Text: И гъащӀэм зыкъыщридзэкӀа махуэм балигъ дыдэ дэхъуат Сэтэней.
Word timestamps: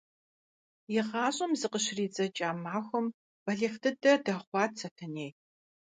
И 0.97 0.99
гъащӀэм 1.09 1.51
зыкъыщридзэкӀа 1.59 2.49
махуэм 2.63 3.05
балигъ 3.45 3.77
дыдэ 3.81 4.13
дэхъуат 4.25 4.71
Сэтэней. 4.79 5.31